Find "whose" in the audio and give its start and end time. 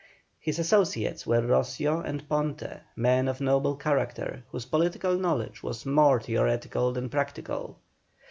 4.49-4.65